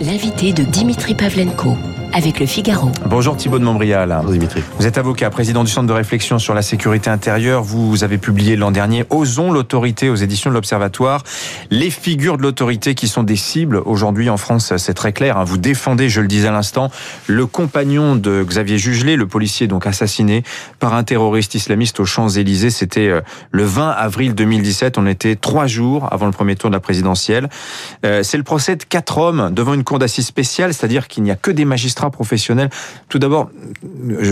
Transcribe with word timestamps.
L'invité 0.00 0.52
de 0.52 0.62
Dimitri 0.62 1.14
Pavlenko 1.14 1.76
avec 2.16 2.40
le 2.40 2.46
Figaro. 2.46 2.90
Bonjour 3.04 3.36
Thibault 3.36 3.58
de 3.58 3.64
Montbrial. 3.64 4.08
Bonjour 4.08 4.32
Dimitri. 4.32 4.62
Vous 4.78 4.86
êtes 4.86 4.96
avocat, 4.96 5.28
président 5.28 5.64
du 5.64 5.70
Centre 5.70 5.86
de 5.86 5.92
réflexion 5.92 6.38
sur 6.38 6.54
la 6.54 6.62
sécurité 6.62 7.10
intérieure. 7.10 7.62
Vous 7.62 8.04
avez 8.04 8.16
publié 8.16 8.56
l'an 8.56 8.70
dernier 8.70 9.04
Osons 9.10 9.52
l'autorité 9.52 10.08
aux 10.08 10.14
éditions 10.14 10.48
de 10.48 10.54
l'Observatoire. 10.54 11.22
Les 11.70 11.90
figures 11.90 12.38
de 12.38 12.42
l'autorité 12.42 12.94
qui 12.94 13.06
sont 13.06 13.22
des 13.22 13.36
cibles 13.36 13.82
aujourd'hui 13.84 14.30
en 14.30 14.38
France, 14.38 14.74
c'est 14.78 14.94
très 14.94 15.12
clair. 15.12 15.36
Hein. 15.36 15.44
Vous 15.44 15.58
défendez, 15.58 16.08
je 16.08 16.22
le 16.22 16.26
disais 16.26 16.48
à 16.48 16.52
l'instant, 16.52 16.90
le 17.26 17.44
compagnon 17.44 18.16
de 18.16 18.42
Xavier 18.42 18.78
Jugelet, 18.78 19.16
le 19.16 19.26
policier 19.26 19.66
donc 19.66 19.86
assassiné 19.86 20.42
par 20.80 20.94
un 20.94 21.04
terroriste 21.04 21.54
islamiste 21.54 22.00
aux 22.00 22.06
Champs-Élysées. 22.06 22.70
C'était 22.70 23.08
euh, 23.08 23.20
le 23.50 23.64
20 23.64 23.90
avril 23.90 24.34
2017. 24.34 24.96
On 24.96 25.06
était 25.06 25.36
trois 25.36 25.66
jours 25.66 26.08
avant 26.10 26.24
le 26.24 26.32
premier 26.32 26.56
tour 26.56 26.70
de 26.70 26.74
la 26.76 26.80
présidentielle. 26.80 27.50
Euh, 28.06 28.22
c'est 28.22 28.38
le 28.38 28.42
procès 28.42 28.76
de 28.76 28.84
quatre 28.84 29.18
hommes 29.18 29.50
devant 29.52 29.74
une 29.74 29.84
cour 29.84 29.98
d'assises 29.98 30.26
spéciale, 30.26 30.72
c'est-à-dire 30.72 31.08
qu'il 31.08 31.22
n'y 31.22 31.30
a 31.30 31.36
que 31.36 31.50
des 31.50 31.66
magistrats 31.66 32.05
professionnels. 32.10 32.70
Tout 33.08 33.18
d'abord, 33.18 33.50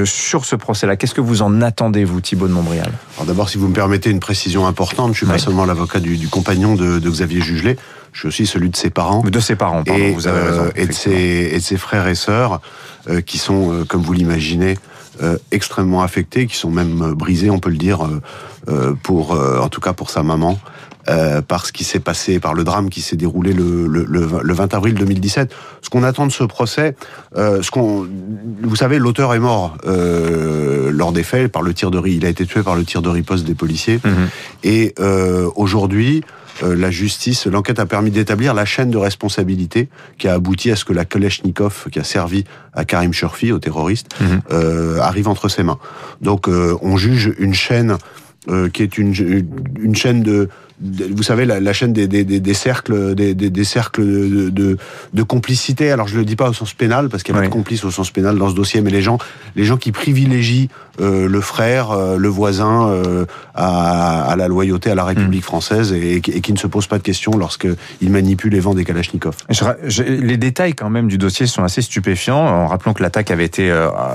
sur 0.05 0.45
ce 0.45 0.57
procès-là, 0.57 0.97
qu'est-ce 0.97 1.15
que 1.15 1.21
vous 1.21 1.43
en 1.43 1.61
attendez, 1.63 2.05
vous, 2.05 2.21
Thibault 2.21 2.49
de 2.49 2.53
Montbrial? 2.53 2.93
Alors 3.17 3.27
d'abord, 3.27 3.49
si 3.49 3.59
vous 3.59 3.69
me 3.69 3.75
permettez 3.75 4.11
une 4.11 4.21
précision 4.21 4.67
importante, 4.67 5.13
je 5.13 5.19
suis 5.19 5.27
pas 5.27 5.39
seulement 5.39 5.65
l'avocat 5.65 6.01
du, 6.01 6.29
compagnon 6.29 6.75
de, 6.75 6.99
Xavier 6.99 7.41
Jugelet, 7.41 7.77
je 8.13 8.21
suis 8.21 8.29
aussi 8.29 8.47
celui 8.47 8.71
de 8.71 8.77
ses 8.77 8.91
parents. 8.91 9.23
De 9.23 9.41
ses 9.41 9.57
parents, 9.57 9.83
pardon, 9.83 10.01
et, 10.01 10.13
vous 10.13 10.27
avez 10.27 10.41
raison. 10.41 10.63
Euh, 10.63 10.71
et, 10.77 10.87
de 10.87 10.93
ses, 10.93 11.51
et, 11.53 11.57
de 11.57 11.63
ses, 11.63 11.77
frères 11.77 12.07
et 12.07 12.15
sœurs, 12.15 12.61
euh, 13.09 13.21
qui 13.21 13.39
sont, 13.39 13.73
euh, 13.73 13.85
comme 13.85 14.03
vous 14.03 14.13
l'imaginez, 14.13 14.79
extrêmement 15.53 16.03
affectés, 16.03 16.49
qui 16.49 16.57
sont 16.57 16.73
même 16.73 17.15
brisés, 17.15 17.49
on 17.49 17.61
peut 17.61 17.71
le 17.71 17.77
dire, 17.77 18.01
pour, 19.05 19.31
en 19.31 19.69
tout 19.69 19.81
cas 19.81 19.93
pour 19.93 20.11
sa 20.11 20.25
maman. 20.25 20.59
Euh, 21.11 21.43
par 21.43 21.67
ce 21.67 21.73
qui 21.73 21.85
s'est 21.85 22.01
passé, 22.01 22.41
par 22.41 22.55
le 22.55 22.65
drame 22.65 22.89
qui 22.89 23.03
s'est 23.03 23.17
déroulé 23.17 23.53
le, 23.53 23.87
le, 23.87 24.07
le, 24.07 24.55
20 24.55 24.73
avril 24.73 24.95
2017. 24.95 25.53
Ce 25.83 25.91
qu'on 25.91 26.03
attend 26.03 26.27
de 26.27 26.33
ce 26.33 26.45
procès, 26.45 26.97
euh, 27.37 27.61
ce 27.61 27.71
qu'on, 27.71 28.09
vous 28.63 28.77
savez, 28.77 28.99
l'auteur 28.99 29.35
est 29.35 29.39
mort 29.39 29.77
euh, 29.87 30.91
lors 30.91 31.13
des 31.13 31.23
faits 31.23 31.53
par 31.53 31.61
le 31.61 31.75
tir 31.75 31.91
de 31.91 32.01
il 32.07 32.25
a 32.25 32.31
été 32.31 32.47
tué 32.47 32.63
par 32.63 32.75
le 32.75 32.85
tir 32.85 33.03
de 33.03 33.11
riposte 33.11 33.45
des 33.45 33.55
policiers. 33.55 34.01
Mhm. 34.03 34.29
Et 34.63 34.95
euh, 34.99 35.51
aujourd'hui, 35.57 36.25
euh, 36.63 36.75
la 36.75 36.91
justice, 36.91 37.47
l'enquête 37.47 37.81
a 37.81 37.87
permis 37.87 38.11
d'établir 38.11 38.55
la 38.55 38.65
chaîne 38.65 38.91
de 38.91 38.97
responsabilité 38.97 39.91
qui 40.17 40.29
a 40.29 40.33
abouti 40.33 40.71
à 40.71 40.77
ce 40.77 40.87
que 40.87 40.95
la 40.95 41.05
Kalachnikov, 41.05 41.89
qui 41.93 41.99
a 41.99 42.05
servi 42.05 42.45
à 42.73 42.87
Karim 42.87 43.13
Shurfi, 43.13 43.53
au 43.53 43.59
terroriste, 43.59 44.07
mhm. 44.23 44.41
euh, 44.53 45.01
arrive 45.01 45.29
entre 45.29 45.51
ses 45.51 45.65
mains. 45.65 45.79
Donc 46.23 46.49
on 46.49 46.97
juge 46.97 47.35
une 47.39 47.53
chaîne 47.53 47.99
qui 48.75 48.83
est 48.83 48.99
une, 48.99 49.15
une 49.81 49.95
chaîne 49.95 50.23
de, 50.23 50.51
vous 50.81 51.23
savez, 51.23 51.45
la, 51.45 51.73
chaîne 51.73 51.93
des, 51.93 52.09
des, 52.09 52.25
des, 52.25 52.55
cercles, 52.55 53.15
des, 53.15 53.35
des 53.35 53.65
cercles 53.65 54.03
de, 54.03 54.51
de, 54.51 54.77
de, 55.13 55.23
complicité. 55.23 55.91
Alors 55.93 56.09
je 56.09 56.17
le 56.17 56.25
dis 56.25 56.37
pas 56.37 56.49
au 56.49 56.53
sens 56.53 56.75
pénal 56.75 57.09
parce 57.09 57.23
qu'il 57.23 57.33
n'y 57.35 57.39
a 57.39 57.43
pas 57.43 57.49
de 57.49 57.53
complice 57.53 57.85
au 57.85 57.91
sens 57.91 58.11
pénal 58.11 58.37
dans 58.37 58.49
ce 58.49 58.55
dossier, 58.55 58.81
mais 58.81 58.91
les 58.91 59.03
gens, 59.03 59.19
les 59.55 59.65
gens 59.65 59.77
qui 59.77 59.93
privilégient 59.93 60.69
euh, 61.01 61.29
le 61.29 61.41
frère, 61.41 61.91
euh, 61.91 62.17
le 62.17 62.29
voisin 62.29 62.89
euh, 62.89 63.25
à, 63.55 64.23
à, 64.31 64.37
la 64.37 64.47
loyauté 64.47 64.91
à 64.91 64.95
la 64.95 65.05
République 65.05 65.43
mm. 65.43 65.45
française 65.45 65.93
et, 65.93 66.17
et, 66.17 66.21
qui 66.21 66.53
ne 66.53 66.59
se 66.59 66.69
posent 66.69 66.87
pas 66.87 66.99
de 66.99 67.03
questions 67.03 67.33
lorsqu'ils 67.37 68.11
manipulent 68.11 68.53
les 68.53 68.61
vents 68.61 68.75
des 68.75 68.85
Kalachnikov. 68.85 69.37
les 69.49 70.37
détails 70.37 70.75
quand 70.75 70.91
même 70.91 71.09
du 71.09 71.19
dossier 71.19 71.47
sont 71.47 71.65
assez 71.65 71.83
stupéfiants, 71.83 72.39
en 72.39 72.69
rappelant 72.69 72.95
que 72.95 73.03
l'attaque 73.03 73.31
avait 73.31 73.45
été 73.45 73.73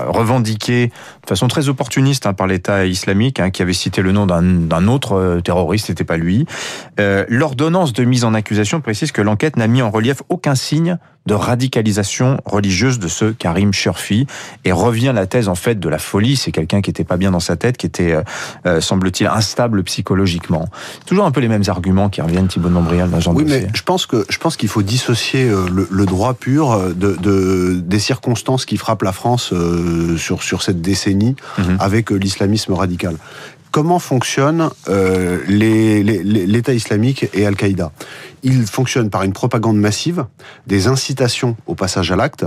revendiquée 0.08 0.86
de 0.86 1.28
façon 1.28 1.48
très 1.48 1.68
opportuniste 1.68 2.26
hein, 2.26 2.32
par 2.32 2.46
l'État 2.46 2.86
islamique, 2.86 3.40
hein, 3.40 3.50
qui 3.50 3.62
avait 3.62 3.72
cité 3.72 4.00
le 4.00 4.12
nom 4.12 4.26
d'un 4.26 4.88
autre 4.88 5.40
terroriste, 5.44 5.86
c'était 5.86 6.04
pas 6.04 6.16
lui. 6.16 6.46
Euh, 6.98 7.24
l'ordonnance 7.28 7.92
de 7.92 8.04
mise 8.04 8.24
en 8.24 8.34
accusation 8.34 8.80
précise 8.80 9.12
que 9.12 9.22
l'enquête 9.22 9.56
n'a 9.56 9.66
mis 9.66 9.82
en 9.82 9.90
relief 9.90 10.22
aucun 10.28 10.54
signe 10.54 10.98
de 11.26 11.34
radicalisation 11.34 12.38
religieuse 12.44 12.98
de 12.98 13.08
ce 13.08 13.26
Karim 13.26 13.72
Shurfi 13.72 14.26
et 14.64 14.72
revient 14.72 15.12
la 15.14 15.26
thèse 15.26 15.48
en 15.48 15.54
fait 15.54 15.78
de 15.78 15.88
la 15.88 15.98
folie. 15.98 16.36
C'est 16.36 16.50
quelqu'un 16.50 16.80
qui 16.80 16.90
était 16.90 17.04
pas 17.04 17.16
bien 17.16 17.30
dans 17.30 17.40
sa 17.40 17.56
tête, 17.56 17.76
qui 17.76 17.86
était, 17.86 18.12
euh, 18.12 18.22
euh, 18.66 18.80
semble-t-il, 18.80 19.26
instable 19.28 19.82
psychologiquement. 19.84 20.68
Toujours 21.06 21.26
un 21.26 21.30
peu 21.30 21.40
les 21.40 21.48
mêmes 21.48 21.64
arguments 21.68 22.08
qui 22.08 22.20
reviennent 22.20 22.48
Thibault 22.48 22.68
de 22.68 22.74
Montbrial 22.74 23.10
dans 23.10 23.20
genre 23.20 23.34
Oui, 23.34 23.44
mais 23.46 23.68
je 23.74 23.82
pense 23.82 24.06
que 24.06 24.24
je 24.28 24.38
pense 24.38 24.56
qu'il 24.56 24.68
faut 24.68 24.82
dissocier 24.82 25.48
le, 25.48 26.06
droit 26.06 26.34
pur 26.34 26.94
de, 26.94 27.80
des 27.80 27.98
circonstances 27.98 28.64
qui 28.64 28.76
frappent 28.76 29.02
la 29.02 29.12
France 29.12 29.52
sur 30.16 30.42
sur 30.42 30.62
cette 30.62 30.80
décennie 30.80 31.36
mhm. 31.58 31.76
avec 31.80 32.10
l'islamisme 32.10 32.72
radical 32.72 33.16
comment 33.70 33.98
fonctionnent 33.98 34.70
euh, 34.88 35.38
l'État 35.46 36.72
islamique 36.72 37.26
et 37.34 37.46
Al-Qaïda? 37.46 37.92
Ils 38.42 38.66
fonctionnent 38.66 39.10
par 39.10 39.22
une 39.22 39.32
propagande 39.32 39.78
massive, 39.78 40.26
des 40.66 40.86
incitations 40.86 41.56
au 41.66 41.74
passage 41.74 42.10
à 42.12 42.16
l'acte, 42.16 42.44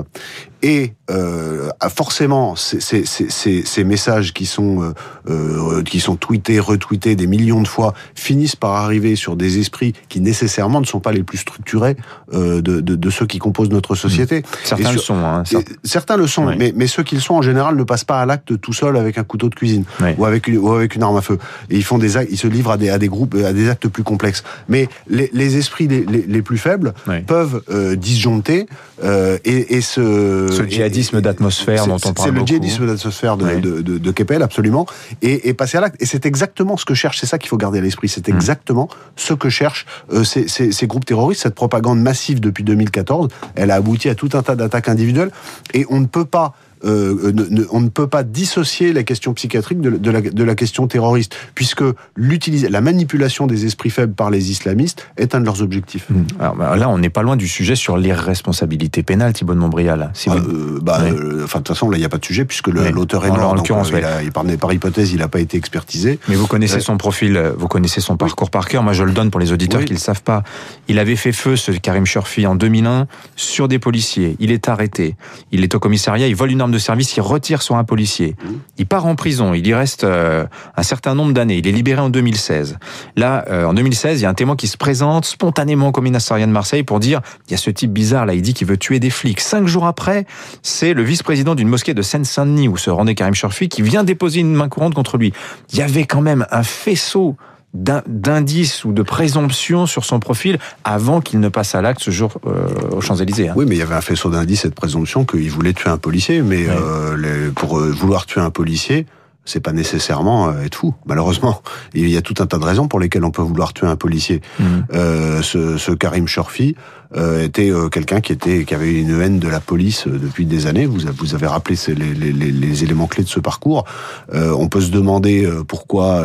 et 0.64 0.94
euh, 1.12 1.70
forcément 1.90 2.56
ces, 2.56 2.80
ces, 2.80 3.04
ces, 3.06 3.30
ces, 3.66 3.84
messages 3.84 4.34
qui 4.34 4.46
sont 4.46 4.82
euh, 4.82 4.94
euh, 5.30 5.84
qui 5.84 6.00
sont 6.00 6.16
tweetés, 6.16 6.60
retweetés 6.60 7.18
des 7.18 7.28
millions 7.28 7.62
de 7.62 7.68
fois 7.68 7.94
finissent 8.16 8.56
par 8.56 8.72
arriver 8.72 9.18
sur 9.18 9.36
des 9.36 9.60
esprits 9.60 9.94
qui 10.08 10.22
nécessairement 10.22 10.80
ne 10.80 10.86
sont 10.86 11.02
pas 11.02 11.12
les 11.12 11.24
plus 11.24 11.40
structurés 11.40 11.98
euh, 12.34 12.62
de, 12.62 12.80
de, 12.80 12.96
de, 12.96 13.10
ceux 13.10 13.26
qui 13.26 13.40
composent 13.40 13.70
notre 13.70 13.96
société. 13.96 14.40
Mmh. 14.40 14.44
Certains 14.64 14.92
le 14.94 14.98
sont. 14.98 15.16
Hein, 15.16 15.44
certains. 15.84 16.16
le 16.16 16.28
sont, 16.28 16.46
mais, 16.46 16.74
mais 16.74 16.88
ceux 16.88 17.04
qui 17.04 17.16
le 17.16 17.22
sont 17.22 17.36
en 17.36 17.42
général 17.42 17.76
ne 17.76 17.84
passent 17.84 18.06
pas 18.06 18.22
à 18.22 18.26
l'acte 18.26 18.60
tout 18.62 18.74
seul 18.74 18.96
avec 18.96 19.18
un 19.18 19.26
couteau 19.26 19.50
de 19.50 19.56
cuisine 19.56 19.84
ou 20.18 20.26
avec 20.26 20.48
une, 20.48 20.60
ou 20.60 20.72
avec 20.72 20.96
une 20.96 21.04
arme 21.04 21.18
à 21.18 21.22
feu. 21.22 21.38
Et 21.70 21.76
ils 21.76 21.84
font 21.84 21.98
des 21.98 22.16
actes, 22.16 22.30
ils 22.32 22.38
se 22.38 22.48
livrent 22.48 22.72
à 22.72 22.78
des, 22.78 22.90
à 22.90 22.98
des 22.98 23.10
groupes, 23.10 23.36
à 23.36 23.52
des 23.52 23.70
actes 23.70 23.90
plus 23.90 24.04
complexes. 24.04 24.44
Mais 24.70 24.88
les, 25.08 25.30
les 25.34 25.58
esprits 25.58 25.83
les, 25.88 26.06
les, 26.06 26.22
les, 26.28 26.42
plus 26.42 26.58
faibles 26.58 26.94
peuvent 27.28 27.62
euh, 27.70 27.96
disjoncter 27.96 28.66
euh, 29.04 29.38
et, 29.46 29.76
et 29.76 29.82
se 29.82 30.50
ce 30.52 30.64
djihadisme 30.64 31.22
d'atmosphère 31.22 31.88
dont 31.88 31.96
on 32.06 32.14
parle 32.14 32.30
C'est 32.30 32.40
le 32.40 32.46
djihadisme 32.46 32.86
d'atmosphère 32.86 33.38
de, 33.38 33.60
de, 33.60 33.82
de, 33.82 33.98
de, 33.98 34.12
Keppel, 34.12 34.42
absolument, 34.42 34.86
et, 35.22 35.50
et 35.50 35.54
passer 35.54 35.78
à 35.78 35.82
l'acte. 35.82 36.02
Et 36.02 36.06
c'est 36.06 36.26
exactement 36.26 36.78
ce 36.78 36.86
que 36.86 36.94
cherche, 36.94 37.20
c'est 37.20 37.26
ça 37.26 37.38
qu'il 37.38 37.50
faut 37.50 37.58
garder 37.58 37.80
à 37.80 37.82
l'esprit, 37.82 38.10
c'est 38.10 38.28
hmm. 38.28 38.36
exactement 38.36 38.90
ce 39.16 39.34
que 39.34 39.50
cherchent 39.50 39.86
euh, 40.12 40.24
ces, 40.24 40.48
ces, 40.48 40.72
ces, 40.72 40.88
groupes 40.88 41.06
terroristes, 41.06 41.44
cette 41.44 41.56
propagande 41.56 42.02
massive 42.02 42.40
depuis 42.40 42.64
2014, 42.64 43.30
elle 43.56 43.72
a 43.72 43.76
abouti 43.76 44.10
à 44.10 44.16
tout 44.16 44.30
un 44.34 44.44
tas 44.44 44.56
d'attaques 44.56 44.90
individuelles, 44.90 45.32
et 45.74 45.86
on 45.90 46.00
ne 46.00 46.06
peut 46.06 46.26
pas 46.26 46.54
euh, 46.86 47.32
ne, 47.34 47.64
on 47.72 47.80
ne 47.80 47.90
peut 47.90 48.08
pas 48.08 48.24
dissocier 48.24 48.94
la 48.94 49.04
question 49.04 49.34
psychiatrique 49.34 49.80
de, 49.80 49.92
de, 49.92 50.12
la, 50.12 50.22
de 50.22 50.44
la, 50.44 50.56
question 50.56 50.88
terroriste, 50.88 51.36
puisque 51.56 51.84
la 52.18 52.82
manipulation 52.82 53.48
des 53.48 53.66
esprits 53.66 53.90
faibles 53.90 54.14
par 54.14 54.30
les 54.30 54.52
islamistes 54.52 55.08
est 55.18 55.34
un 55.36 55.40
de 55.40 55.46
leurs 55.46 55.62
objectifs. 55.62 56.10
Hmm. 56.10 56.24
Alors, 56.40 56.56
bah, 56.56 56.76
là, 56.76 56.90
on 56.90 56.98
n'est 56.98 57.10
pas 57.10 57.22
loin 57.22 57.38
du 57.38 57.48
sujet 57.48 57.76
sur 57.76 57.98
l'irresponsabilité 57.98 59.02
pénale, 59.04 59.34
Thibault 59.34 59.54
de 59.54 59.60
Montbrial. 59.60 60.12
Si 60.14 60.30
ah, 60.30 60.36
euh, 60.36 60.80
bah, 60.82 61.00
euh, 61.02 61.44
enfin, 61.44 61.60
de 61.60 61.64
toute 61.64 61.76
façon, 61.76 61.90
là, 61.90 61.98
il 61.98 62.02
n'y 62.02 62.06
a 62.06 62.10
pas 62.10 62.18
de 62.18 62.26
sujet, 62.26 62.46
puisque 62.46 62.68
l'auteur 62.68 63.26
est 63.26 63.30
mort. 63.30 63.52
En 63.52 63.56
l'occurrence, 63.56 63.92
il 63.94 64.32
par, 64.32 64.44
par, 64.60 64.74
hypothèse, 64.74 65.14
il 65.14 65.20
n'a 65.20 65.28
pas 65.28 65.40
été 65.40 65.58
expertisé. 65.58 66.20
Mais 66.28 66.36
vous 66.36 66.48
connaissez 66.48 66.80
son 66.80 66.98
profil, 66.98 67.54
vous 67.58 67.68
connaissez 67.68 68.02
son 68.02 68.18
parcours 68.18 68.50
par 68.50 68.68
cœur. 68.68 68.84
Moi, 68.84 68.94
je 68.94 69.04
le 69.04 69.12
donne 69.12 69.32
pour 69.32 69.40
les 69.40 69.52
auditeurs 69.52 69.82
qui 69.82 69.94
ne 69.94 69.98
le 69.98 70.04
savent 70.04 70.24
pas. 70.24 70.44
Il 70.88 71.00
avait 71.00 71.16
fait 71.16 71.32
feu, 71.32 71.56
ce 71.56 71.72
Karim 71.72 72.06
Shurfi, 72.06 72.46
en 72.46 72.56
2001, 72.56 73.08
sur 73.36 73.68
des 73.68 73.80
policiers. 73.80 74.36
Il 74.40 74.52
est 74.52 74.68
arrêté. 74.68 75.16
Il 75.52 75.64
est 75.64 75.76
au 75.76 75.80
commissariat, 75.80 76.28
il 76.28 76.36
vole 76.36 76.52
une 76.52 76.62
arme 76.62 76.73
de 76.74 76.80
service, 76.80 77.16
il 77.16 77.22
retire 77.22 77.62
sur 77.62 77.76
un 77.76 77.84
policier. 77.84 78.36
Mmh. 78.44 78.50
Il 78.78 78.86
part 78.86 79.06
en 79.06 79.16
prison, 79.16 79.54
il 79.54 79.66
y 79.66 79.74
reste 79.74 80.04
euh, 80.04 80.46
un 80.76 80.84
certain 80.84 81.16
nombre 81.16 81.34
d'années. 81.34 81.58
Il 81.58 81.68
est 81.68 81.72
libéré 81.72 82.02
en 82.02 82.10
2016. 82.10 82.78
Là, 83.16 83.46
euh, 83.50 83.66
en 83.66 83.74
2016, 83.74 84.20
il 84.20 84.24
y 84.24 84.26
a 84.26 84.30
un 84.30 84.34
témoin 84.34 84.56
qui 84.56 84.68
se 84.68 84.78
présente 84.78 85.26
spontanément 85.26 85.88
au 85.88 85.92
commissariat 85.92 86.46
de 86.46 86.52
Marseille 86.52 86.84
pour 86.84 87.00
dire 87.00 87.22
il 87.48 87.52
y 87.52 87.54
a 87.54 87.58
ce 87.58 87.70
type 87.70 87.92
bizarre 87.92 88.26
là, 88.26 88.34
il 88.34 88.42
dit 88.42 88.54
qu'il 88.54 88.68
veut 88.68 88.78
tuer 88.78 89.00
des 89.00 89.10
flics. 89.10 89.40
Cinq 89.40 89.68
jours 89.68 89.86
après, 89.86 90.26
c'est 90.62 90.94
le 90.94 91.04
vice-président 91.04 91.56
d'une 91.56 91.70
mosquée 91.70 91.94
de 91.94 92.02
Seine-Saint-Denis 92.02 92.68
où 92.68 92.78
se 92.78 92.90
rendait 92.90 93.16
Karim 93.16 93.34
Shurfi 93.34 93.70
qui 93.70 93.82
vient 93.82 94.04
déposer 94.04 94.40
une 94.40 94.54
main 94.54 94.70
courante 94.70 94.94
contre 94.94 95.18
lui. 95.18 95.34
Il 95.72 95.80
y 95.80 95.82
avait 95.82 96.06
quand 96.06 96.22
même 96.22 96.46
un 96.52 96.64
faisceau 96.64 97.38
d'indices 97.74 98.86
ou 98.86 98.94
de 98.94 99.02
présomptions 99.02 99.86
sur 99.88 100.06
son 100.06 100.20
profil 100.20 100.60
avant 100.84 101.22
qu'il 101.22 101.40
ne 101.40 101.50
passe 101.50 101.74
à 101.74 101.82
l'acte 101.82 102.02
ce 102.02 102.12
jour 102.12 102.40
euh, 102.46 102.68
aux 102.92 103.02
Champs-Élysées. 103.02 103.50
Hein. 103.50 103.54
Oui, 103.56 103.66
mais 103.68 103.76
il 103.76 103.80
y 103.80 103.82
avait 103.82 103.96
un 103.96 104.02
faisceau 104.02 104.30
d'indices 104.30 104.66
et 104.66 104.70
de 104.70 104.76
présomptions 104.76 105.26
qu'il 105.26 105.50
voulait 105.50 105.74
tuer 105.74 105.90
un 105.90 105.98
policier. 105.98 106.42
Mais 106.42 106.66
euh, 106.70 107.52
pour 107.52 107.80
euh, 107.80 107.92
vouloir 107.92 108.26
tuer 108.26 108.42
un 108.42 108.52
policier, 108.52 109.08
c'est 109.46 109.60
pas 109.60 109.74
nécessairement 109.74 110.50
euh, 110.50 110.64
être 110.64 110.76
fou, 110.76 110.94
malheureusement. 111.06 111.62
Il 111.94 112.10
y 112.10 112.18
a 112.18 112.22
tout 112.22 112.36
un 112.40 112.46
tas 112.46 112.58
de 112.58 112.64
raisons 112.64 112.88
pour 112.88 113.00
lesquelles 113.00 113.26
on 113.26 113.32
peut 113.32 113.42
vouloir 113.42 113.74
tuer 113.74 113.88
un 113.88 113.96
policier. 113.96 114.42
Mmh. 114.60 114.64
Euh, 114.94 115.42
ce, 115.42 115.78
ce, 115.78 115.92
Karim 115.92 116.28
Shorfi 116.28 116.76
euh, 117.16 117.44
était 117.44 117.70
euh, 117.70 117.90
quelqu'un 117.90 118.22
qui 118.22 118.32
était 118.32 118.66
qui 118.66 118.74
avait 118.74 118.94
une 118.94 119.22
haine 119.22 119.40
de 119.40 119.48
la 119.48 119.60
police 119.60 120.08
euh, 120.08 120.18
depuis 120.18 120.46
des 120.46 120.66
années. 120.66 120.86
Vous, 120.86 121.02
vous 121.18 121.36
avez 121.36 121.48
rappelé 121.48 121.78
les, 121.88 122.14
les, 122.14 122.32
les, 122.32 122.84
éléments 122.84 123.08
clés 123.08 123.24
de 123.24 123.30
ce 123.30 123.40
parcours. 123.40 123.86
on 124.32 124.68
peut 124.68 124.82
se 124.82 124.92
demander 124.92 125.48
pourquoi, 125.68 126.24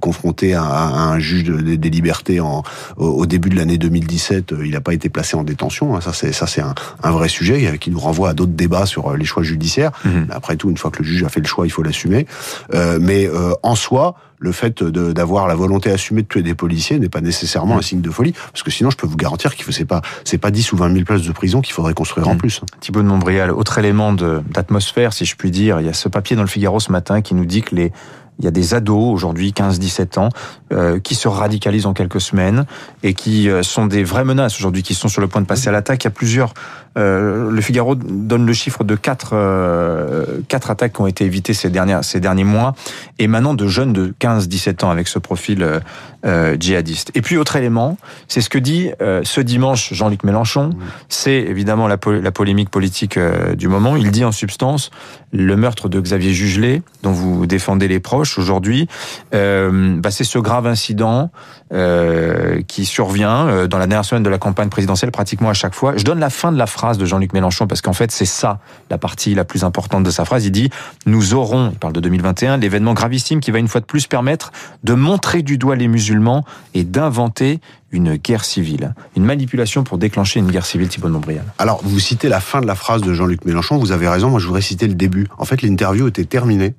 confronté 0.00 0.54
à, 0.54 0.64
à, 0.64 1.04
un 1.04 1.18
juge 1.18 1.44
des 1.44 1.90
libertés 1.90 2.40
en, 2.40 2.62
au, 2.96 3.26
début 3.26 3.48
de 3.48 3.56
l'année 3.56 3.78
2017, 3.78 4.54
il 4.64 4.72
n'a 4.72 4.80
pas 4.80 4.94
été 4.94 5.08
placé 5.08 5.36
en 5.36 5.44
détention. 5.44 5.96
Hein. 5.96 6.00
Ça, 6.00 6.12
c'est 6.12 6.32
ça, 6.32 6.46
c'est 6.46 6.60
un, 6.60 6.74
un, 7.02 7.10
vrai 7.10 7.28
sujet 7.28 7.78
qui 7.78 7.90
nous 7.90 7.98
renvoie 7.98 8.30
à 8.30 8.34
d'autres 8.34 8.52
débats 8.52 8.86
sur 8.86 9.16
les 9.16 9.24
choix 9.24 9.42
judiciaires. 9.42 9.92
Mmh. 10.04 10.24
Après 10.30 10.56
tout, 10.56 10.70
une 10.70 10.76
fois 10.76 10.90
que 10.90 11.02
le 11.02 11.08
juge 11.08 11.24
a 11.24 11.28
fait 11.28 11.40
le 11.40 11.46
choix, 11.46 11.66
il 11.66 11.70
faut 11.70 11.82
l'assumer. 11.82 12.26
mais 13.00 13.28
en 13.62 13.74
soi, 13.74 14.14
le 14.42 14.52
fait 14.52 14.82
d'avoir 14.82 15.46
la 15.46 15.54
volonté 15.54 15.90
assumée 15.90 16.22
de 16.22 16.26
tuer 16.26 16.42
des 16.42 16.54
policiers 16.54 16.98
n'est 16.98 17.08
pas 17.08 17.20
nécessairement 17.20 17.78
un 17.78 17.82
signe 17.82 18.00
de 18.00 18.10
folie, 18.10 18.32
parce 18.32 18.62
que 18.62 18.70
sinon, 18.70 18.90
je 18.90 18.96
peux 18.96 19.06
vous 19.06 19.16
garantir 19.16 19.54
qu'il 19.54 19.72
c'est 19.72 19.84
pas 19.84 20.02
c'est 20.24 20.38
pas 20.38 20.50
10 20.50 20.72
ou 20.72 20.76
20 20.76 20.92
000 20.92 21.04
places 21.04 21.22
de 21.22 21.32
prison 21.32 21.60
qu'il 21.60 21.72
faudrait 21.72 21.94
construire 21.94 22.28
en 22.28 22.36
plus. 22.36 22.60
Thibault 22.80 23.02
de 23.02 23.06
Montbrial, 23.06 23.52
autre 23.52 23.78
élément 23.78 24.12
d'atmosphère, 24.12 25.12
si 25.12 25.24
je 25.24 25.36
puis 25.36 25.50
dire, 25.50 25.80
il 25.80 25.86
y 25.86 25.88
a 25.88 25.92
ce 25.92 26.08
papier 26.08 26.34
dans 26.36 26.42
le 26.42 26.48
Figaro 26.48 26.80
ce 26.80 26.90
matin 26.90 27.22
qui 27.22 27.34
nous 27.34 27.46
dit 27.46 27.62
que 27.62 27.74
les 27.74 27.92
il 28.38 28.44
y 28.44 28.48
a 28.48 28.50
des 28.50 28.74
ados 28.74 29.12
aujourd'hui, 29.12 29.52
15-17 29.52 30.18
ans, 30.18 30.30
euh, 30.72 30.98
qui 30.98 31.14
se 31.14 31.28
radicalisent 31.28 31.86
en 31.86 31.92
quelques 31.92 32.20
semaines 32.20 32.66
et 33.02 33.14
qui 33.14 33.48
euh, 33.48 33.62
sont 33.62 33.86
des 33.86 34.04
vraies 34.04 34.24
menaces 34.24 34.58
aujourd'hui, 34.58 34.82
qui 34.82 34.94
sont 34.94 35.08
sur 35.08 35.20
le 35.20 35.28
point 35.28 35.40
de 35.40 35.46
passer 35.46 35.68
à 35.68 35.72
l'attaque. 35.72 36.04
Il 36.04 36.06
y 36.06 36.08
a 36.08 36.10
plusieurs. 36.10 36.54
Euh, 36.98 37.50
le 37.50 37.60
Figaro 37.62 37.94
donne 37.94 38.44
le 38.44 38.52
chiffre 38.52 38.84
de 38.84 38.96
quatre 38.96 39.30
euh, 39.32 40.40
quatre 40.48 40.70
attaques 40.70 40.92
qui 40.92 41.00
ont 41.00 41.06
été 41.06 41.24
évitées 41.24 41.54
ces 41.54 41.70
dernières 41.70 42.04
ces 42.04 42.20
derniers 42.20 42.44
mois, 42.44 42.74
émanant 43.18 43.54
de 43.54 43.66
jeunes 43.66 43.92
de 43.92 44.14
15-17 44.20 44.84
ans 44.84 44.90
avec 44.90 45.08
ce 45.08 45.18
profil 45.18 45.66
djihadiste. 46.60 47.10
Et 47.14 47.22
puis 47.22 47.36
autre 47.36 47.56
élément, 47.56 47.96
c'est 48.28 48.40
ce 48.40 48.48
que 48.48 48.58
dit 48.58 48.90
ce 49.00 49.40
dimanche 49.40 49.92
Jean-Luc 49.92 50.22
Mélenchon. 50.22 50.70
C'est 51.08 51.32
évidemment 51.32 51.88
la, 51.88 51.96
la, 52.06 52.30
polémique 52.30 52.70
politique 52.70 53.18
du 53.56 53.66
moment. 53.66 53.96
Il 53.96 54.12
dit 54.12 54.24
en 54.24 54.30
substance 54.30 54.90
le 55.32 55.56
meurtre 55.56 55.88
de 55.88 56.00
Xavier 56.00 56.32
Jugelet, 56.32 56.82
dont 57.02 57.10
vous 57.10 57.46
défendez 57.46 57.88
les 57.88 57.98
proches 57.98 58.38
aujourd'hui, 58.38 58.86
bah 59.32 60.10
c'est 60.10 60.24
ce 60.24 60.38
grave 60.62 60.72
incident 60.72 61.30
euh, 61.72 62.62
qui 62.68 62.84
survient 62.84 63.48
euh, 63.48 63.66
dans 63.66 63.78
la 63.78 63.86
dernière 63.86 64.04
semaine 64.04 64.22
de 64.22 64.30
la 64.30 64.38
campagne 64.38 64.68
présidentielle 64.68 65.10
pratiquement 65.10 65.50
à 65.50 65.54
chaque 65.54 65.74
fois. 65.74 65.96
Je 65.96 66.04
donne 66.04 66.20
la 66.20 66.30
fin 66.30 66.52
de 66.52 66.58
la 66.58 66.66
phrase 66.66 66.98
de 66.98 67.04
Jean-Luc 67.04 67.32
Mélenchon 67.32 67.66
parce 67.66 67.80
qu'en 67.80 67.92
fait 67.92 68.10
c'est 68.10 68.24
ça 68.24 68.60
la 68.90 68.98
partie 68.98 69.34
la 69.34 69.44
plus 69.44 69.64
importante 69.64 70.04
de 70.04 70.10
sa 70.10 70.24
phrase. 70.24 70.46
Il 70.46 70.52
dit 70.52 70.70
nous 71.06 71.34
aurons, 71.34 71.70
il 71.72 71.78
parle 71.78 71.92
de 71.92 72.00
2021, 72.00 72.58
l'événement 72.58 72.94
gravissime 72.94 73.40
qui 73.40 73.50
va 73.50 73.58
une 73.58 73.68
fois 73.68 73.80
de 73.80 73.86
plus 73.86 74.06
permettre 74.06 74.52
de 74.84 74.94
montrer 74.94 75.42
du 75.42 75.58
doigt 75.58 75.76
les 75.76 75.88
musulmans 75.88 76.44
et 76.74 76.84
d'inventer 76.84 77.60
une 77.92 78.16
guerre 78.16 78.44
civile, 78.44 78.94
une 79.16 79.24
manipulation 79.24 79.84
pour 79.84 79.98
déclencher 79.98 80.40
une 80.40 80.50
guerre 80.50 80.66
civile, 80.66 80.88
Thibault 80.88 81.08
de 81.08 81.12
Montbrial. 81.12 81.44
Alors, 81.58 81.80
vous 81.84 82.00
citez 82.00 82.28
la 82.28 82.40
fin 82.40 82.60
de 82.60 82.66
la 82.66 82.74
phrase 82.74 83.02
de 83.02 83.12
Jean-Luc 83.12 83.44
Mélenchon, 83.44 83.78
vous 83.78 83.92
avez 83.92 84.08
raison, 84.08 84.30
moi 84.30 84.40
je 84.40 84.46
voudrais 84.46 84.62
citer 84.62 84.88
le 84.88 84.94
début. 84.94 85.28
En 85.38 85.44
fait, 85.44 85.62
l'interview 85.62 86.08
était 86.08 86.24
terminée, 86.24 86.74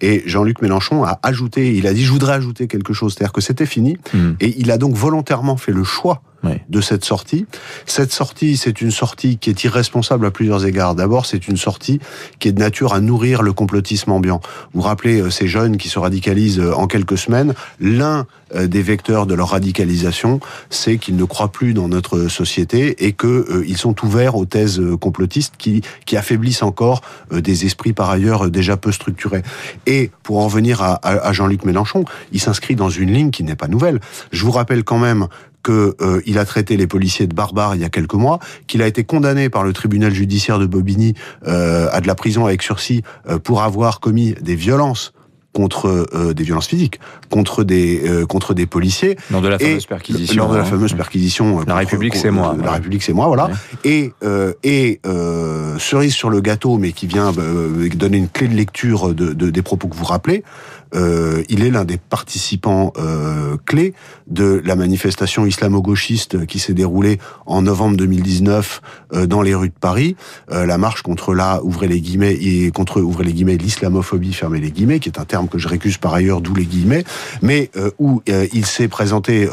et 0.00 0.22
Jean-Luc 0.26 0.62
Mélenchon 0.62 1.02
a 1.04 1.18
ajouté, 1.22 1.74
il 1.74 1.86
a 1.86 1.94
dit, 1.94 2.04
je 2.04 2.12
voudrais 2.12 2.34
ajouter 2.34 2.68
quelque 2.68 2.92
chose, 2.92 3.14
c'est-à-dire 3.14 3.32
que 3.32 3.40
c'était 3.40 3.66
fini, 3.66 3.96
hmm. 4.14 4.32
et 4.40 4.54
il 4.58 4.70
a 4.70 4.78
donc 4.78 4.94
volontairement 4.94 5.56
fait 5.56 5.72
le 5.72 5.84
choix 5.84 6.22
de 6.68 6.80
cette 6.80 7.04
sortie. 7.04 7.46
Cette 7.86 8.12
sortie, 8.12 8.56
c'est 8.56 8.80
une 8.80 8.90
sortie 8.90 9.38
qui 9.38 9.50
est 9.50 9.64
irresponsable 9.64 10.26
à 10.26 10.30
plusieurs 10.30 10.64
égards. 10.66 10.94
D'abord, 10.94 11.26
c'est 11.26 11.48
une 11.48 11.56
sortie 11.56 12.00
qui 12.38 12.48
est 12.48 12.52
de 12.52 12.58
nature 12.58 12.94
à 12.94 13.00
nourrir 13.00 13.42
le 13.42 13.52
complotisme 13.52 14.12
ambiant. 14.12 14.40
Vous 14.72 14.80
vous 14.80 14.86
rappelez 14.86 15.20
euh, 15.20 15.30
ces 15.30 15.48
jeunes 15.48 15.76
qui 15.76 15.88
se 15.88 15.98
radicalisent 15.98 16.60
euh, 16.60 16.72
en 16.74 16.86
quelques 16.86 17.18
semaines. 17.18 17.54
L'un 17.80 18.26
euh, 18.54 18.66
des 18.66 18.82
vecteurs 18.82 19.26
de 19.26 19.34
leur 19.34 19.50
radicalisation, 19.50 20.40
c'est 20.70 20.98
qu'ils 20.98 21.16
ne 21.16 21.24
croient 21.24 21.52
plus 21.52 21.74
dans 21.74 21.88
notre 21.88 22.28
société 22.28 23.06
et 23.06 23.12
qu'ils 23.12 23.76
sont 23.76 24.04
ouverts 24.04 24.36
aux 24.36 24.46
thèses 24.46 24.80
complotistes 25.00 25.54
qui, 25.58 25.82
affaiblissent 26.16 26.64
encore 26.64 27.02
des 27.30 27.64
esprits 27.64 27.92
par 27.92 28.10
ailleurs 28.10 28.50
déjà 28.50 28.76
peu 28.76 28.90
structurés. 28.90 29.42
Et 29.86 30.10
pour 30.24 30.40
en 30.40 30.48
venir 30.48 30.82
à 30.82 31.32
Jean-Luc 31.32 31.64
Mélenchon, 31.64 32.04
il 32.32 32.40
s'inscrit 32.40 32.74
dans 32.74 32.90
une 32.90 33.12
ligne 33.12 33.30
qui 33.30 33.44
n'est 33.44 33.54
pas 33.54 33.68
nouvelle. 33.68 34.00
Je 34.32 34.44
vous 34.44 34.50
rappelle 34.50 34.82
quand 34.82 34.98
même 34.98 35.28
qu'il 35.64 35.92
euh, 36.00 36.40
a 36.40 36.44
traité 36.44 36.76
les 36.76 36.86
policiers 36.86 37.26
de 37.26 37.34
barbares 37.34 37.74
il 37.74 37.80
y 37.80 37.84
a 37.84 37.88
quelques 37.88 38.14
mois, 38.14 38.38
qu'il 38.66 38.82
a 38.82 38.86
été 38.86 39.04
condamné 39.04 39.48
par 39.48 39.64
le 39.64 39.72
tribunal 39.72 40.12
judiciaire 40.12 40.58
de 40.58 40.66
Bobigny 40.66 41.14
euh, 41.46 41.88
à 41.92 42.00
de 42.00 42.06
la 42.06 42.14
prison 42.14 42.46
avec 42.46 42.62
sursis 42.62 43.02
euh, 43.28 43.38
pour 43.38 43.62
avoir 43.62 44.00
commis 44.00 44.34
des 44.40 44.54
violences 44.54 45.12
contre 45.52 46.06
euh, 46.14 46.32
des 46.32 46.44
violences 46.44 46.68
physiques, 46.68 47.00
contre 47.30 47.64
des 47.64 48.02
euh, 48.08 48.26
contre 48.26 48.54
des 48.54 48.66
policiers. 48.66 49.16
Lors 49.30 49.42
de 49.42 49.48
la 49.48 49.58
fameuse 49.58 49.86
perquisition. 49.86 50.36
Lors 50.36 50.52
de 50.52 50.58
la 50.58 50.64
fameuse 50.64 50.94
perquisition. 50.94 51.64
La 51.66 51.74
République, 51.76 52.16
c'est 52.16 52.30
moi. 52.30 52.56
La 52.62 52.72
République, 52.72 53.02
c'est 53.02 53.12
moi, 53.12 53.26
voilà. 53.26 53.50
Et 53.84 54.12
et 54.62 55.00
cerise 55.78 56.14
sur 56.14 56.30
le 56.30 56.40
gâteau, 56.40 56.78
mais 56.78 56.92
qui 56.92 57.06
vient 57.06 57.32
donner 57.32 58.18
une 58.18 58.28
clé 58.28 58.48
de 58.48 58.54
lecture 58.54 59.14
de, 59.14 59.32
de, 59.32 59.50
des 59.50 59.62
propos 59.62 59.88
que 59.88 59.96
vous 59.96 60.04
rappelez. 60.04 60.44
Euh, 60.94 61.42
il 61.48 61.62
est 61.62 61.70
l'un 61.70 61.84
des 61.84 61.98
participants 61.98 62.92
euh, 62.98 63.56
clés 63.64 63.94
de 64.26 64.60
la 64.64 64.76
manifestation 64.76 65.46
islamo-gauchiste 65.46 66.46
qui 66.46 66.58
s'est 66.58 66.74
déroulée 66.74 67.18
en 67.46 67.62
novembre 67.62 67.96
2019 67.96 68.82
euh, 69.12 69.26
dans 69.26 69.42
les 69.42 69.54
rues 69.54 69.68
de 69.68 69.74
Paris, 69.78 70.16
euh, 70.50 70.66
la 70.66 70.78
marche 70.78 71.02
contre 71.02 71.34
la 71.34 71.62
ouvrez 71.62 71.86
les 71.88 72.00
guillemets 72.00 72.32
et 72.32 72.70
contre 72.70 73.00
ouvrez 73.00 73.24
les 73.24 73.32
guillemets 73.32 73.56
l'islamophobie 73.56 74.32
fermez 74.32 74.60
les 74.60 74.70
guillemets, 74.70 75.00
qui 75.00 75.08
est 75.08 75.18
un 75.18 75.24
terme 75.24 75.39
que 75.48 75.58
je 75.58 75.68
récuse 75.68 75.96
par 75.98 76.14
ailleurs, 76.14 76.40
d'où 76.40 76.54
les 76.54 76.66
guillemets, 76.66 77.04
mais 77.42 77.70
euh, 77.76 77.90
où 77.98 78.22
il 78.26 78.66
s'est 78.66 78.88
présenté 78.88 79.48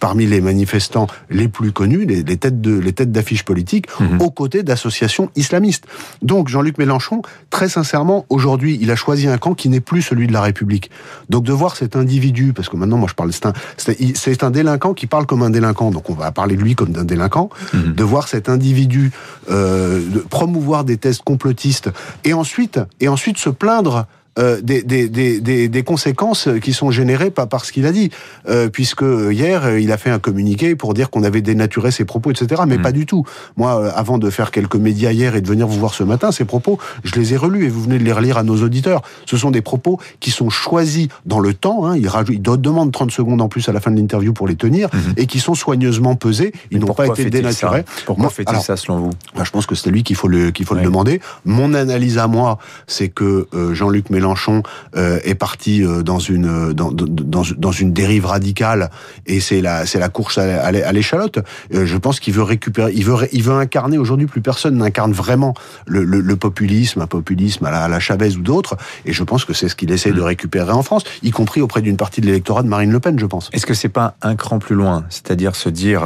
parmi 0.00 0.26
les 0.26 0.40
manifestants 0.40 1.06
les 1.30 1.48
plus 1.48 1.72
connus, 1.72 2.04
les, 2.04 2.22
les 2.22 2.36
têtes 2.36 2.60
de 2.60 2.78
les 2.78 2.92
têtes 2.92 3.12
d'affiches 3.12 3.44
politiques, 3.44 3.86
mhm. 4.00 4.20
aux 4.20 4.30
côtés 4.30 4.62
d'associations 4.62 5.30
islamistes. 5.36 5.84
Donc 6.22 6.48
Jean-Luc 6.48 6.78
Mélenchon, 6.78 7.22
très 7.50 7.68
sincèrement, 7.68 8.26
aujourd'hui, 8.28 8.78
il 8.80 8.90
a 8.90 8.96
choisi 8.96 9.28
un 9.28 9.38
camp 9.38 9.54
qui 9.54 9.68
n'est 9.68 9.80
plus 9.80 10.02
celui 10.02 10.26
de 10.26 10.32
la 10.32 10.42
République. 10.42 10.90
Donc 11.30 11.44
de 11.44 11.52
voir 11.52 11.76
cet 11.76 11.96
individu, 11.96 12.52
parce 12.52 12.68
que 12.68 12.76
maintenant 12.76 12.98
moi 12.98 13.08
je 13.08 13.14
parle, 13.14 13.32
c'est 13.32 13.46
un, 13.46 13.52
c'est 13.76 14.42
un 14.42 14.50
délinquant 14.50 14.94
qui 14.94 15.06
parle 15.06 15.26
comme 15.26 15.42
un 15.42 15.50
délinquant, 15.50 15.90
donc 15.90 16.10
on 16.10 16.14
va 16.14 16.32
parler 16.32 16.56
de 16.56 16.62
lui 16.62 16.74
comme 16.74 16.90
d'un 16.90 17.04
délinquant, 17.04 17.50
mhm. 17.72 17.94
de 17.94 18.04
voir 18.04 18.28
cet 18.28 18.48
individu 18.48 19.12
euh, 19.50 20.00
promouvoir 20.30 20.84
des 20.84 20.96
tests 20.96 21.22
complotistes 21.22 21.90
et 22.24 22.32
ensuite 22.32 22.80
et 23.00 23.08
ensuite 23.08 23.38
se 23.38 23.50
plaindre 23.50 24.06
euh, 24.38 24.60
des, 24.60 24.82
des, 24.82 25.08
des, 25.08 25.68
des, 25.68 25.82
conséquences 25.82 26.48
qui 26.62 26.74
sont 26.74 26.90
générées 26.90 27.30
pas 27.30 27.46
par 27.46 27.64
ce 27.64 27.72
qu'il 27.72 27.86
a 27.86 27.92
dit, 27.92 28.10
euh, 28.50 28.68
puisque 28.68 29.04
hier 29.30 29.78
il 29.78 29.90
a 29.92 29.96
fait 29.96 30.10
un 30.10 30.18
communiqué 30.18 30.76
pour 30.76 30.92
dire 30.92 31.08
qu'on 31.08 31.22
avait 31.22 31.40
dénaturé 31.40 31.90
ses 31.90 32.04
propos, 32.04 32.30
etc. 32.32 32.62
Mais 32.66 32.76
mm. 32.76 32.82
pas 32.82 32.92
du 32.92 33.06
tout. 33.06 33.24
Moi, 33.56 33.80
euh, 33.80 33.90
avant 33.94 34.18
de 34.18 34.28
faire 34.28 34.50
quelques 34.50 34.76
médias 34.76 35.12
hier 35.12 35.36
et 35.36 35.40
de 35.40 35.48
venir 35.48 35.66
vous 35.66 35.78
voir 35.78 35.94
ce 35.94 36.02
matin, 36.02 36.32
ces 36.32 36.44
propos, 36.44 36.78
je 37.02 37.14
les 37.14 37.32
ai 37.32 37.38
relus 37.38 37.64
et 37.64 37.70
vous 37.70 37.80
venez 37.80 37.98
de 37.98 38.04
les 38.04 38.12
relire 38.12 38.36
à 38.36 38.42
nos 38.42 38.62
auditeurs. 38.62 39.00
Ce 39.24 39.38
sont 39.38 39.50
des 39.50 39.62
propos 39.62 39.98
qui 40.20 40.30
sont 40.30 40.50
choisis 40.50 41.08
dans 41.24 41.40
le 41.40 41.54
temps. 41.54 41.86
Hein, 41.86 41.96
il, 41.96 42.06
rajoute, 42.06 42.36
il 42.36 42.42
demande 42.42 42.92
30 42.92 43.10
secondes 43.10 43.40
en 43.40 43.48
plus 43.48 43.66
à 43.70 43.72
la 43.72 43.80
fin 43.80 43.90
de 43.90 43.96
l'interview 43.96 44.34
pour 44.34 44.48
les 44.48 44.56
tenir 44.56 44.88
mm-hmm. 44.88 45.14
et 45.16 45.26
qui 45.26 45.40
sont 45.40 45.54
soigneusement 45.54 46.14
pesés. 46.14 46.52
Ils 46.70 46.80
n'ont 46.80 46.92
pas 46.92 47.06
été 47.06 47.30
dénaturés. 47.30 47.86
Pourquoi 48.04 48.28
fait-il 48.28 48.60
ça 48.60 48.76
selon 48.76 48.98
vous? 48.98 49.10
bah, 49.34 49.44
Je 49.44 49.50
pense 49.50 49.64
que 49.64 49.74
c'est 49.74 49.90
lui 49.90 50.02
qu'il 50.02 50.16
faut 50.16 50.28
le 50.28 50.50
qu'il 50.50 50.66
faut 50.66 50.74
le 50.74 50.82
demander. 50.82 51.22
Mon 51.46 51.72
analyse 51.72 52.18
à 52.18 52.26
moi, 52.26 52.58
c'est 52.86 53.08
que 53.08 53.48
Jean-Luc 53.72 54.10
Mélenchon 54.10 54.25
Mélenchon 54.26 54.62
euh, 54.96 55.20
est 55.22 55.36
parti 55.36 55.84
euh, 55.84 56.02
dans 56.02 56.18
une 56.18 56.46
euh, 56.46 56.72
dans, 56.72 56.90
dans, 56.90 57.42
dans, 57.56 57.72
une 57.72 57.92
dérive 57.92 58.26
radicale 58.26 58.90
et 59.26 59.38
c'est 59.38 59.60
la 59.60 59.86
c'est 59.86 60.00
la 60.00 60.08
course 60.08 60.38
à, 60.38 60.72
l'échalote. 60.92 61.38
je 61.70 61.96
pense 61.96 62.18
qu'il 62.18 62.34
veut 62.34 62.42
récupérer, 62.42 62.92
il 62.94 63.04
veut 63.04 63.28
il 63.32 63.42
veut 63.42 63.54
incarner 63.54 63.98
aujourd'hui 63.98 64.26
plus 64.26 64.40
personne 64.40 64.78
n'incarne 64.78 65.12
vraiment 65.12 65.54
le, 65.86 66.02
le, 66.04 66.36
populisme, 66.36 67.00
un 67.00 67.06
populisme 67.06 67.64
à 67.66 67.70
la, 67.70 67.84
à 67.84 67.88
la 67.88 68.00
Chavez 68.00 68.36
ou 68.36 68.42
d'autres. 68.42 68.76
Et 69.04 69.12
je 69.12 69.22
pense 69.22 69.44
que 69.44 69.52
c'est 69.52 69.68
ce 69.68 69.76
qu'il 69.76 69.90
essaie 69.92 70.12
de 70.12 70.20
hmm. 70.20 70.24
récupérer 70.24 70.72
en 70.72 70.82
France, 70.82 71.04
y 71.22 71.30
compris 71.30 71.60
auprès 71.60 71.82
d'une 71.82 71.96
partie 71.96 72.20
de 72.20 72.26
l'électorat 72.26 72.62
de 72.62 72.68
Marine 72.68 72.90
Le 72.90 73.00
Pen, 73.00 73.18
je 73.18 73.26
pense. 73.26 73.50
Est-ce 73.52 73.66
que 73.66 73.74
c'est 73.74 73.88
pas 73.88 74.16
un 74.22 74.34
cran 74.34 74.58
plus 74.58 74.74
loin, 74.74 75.04
c'est-à-dire 75.08 75.54
se 75.54 75.68
dire 75.68 76.02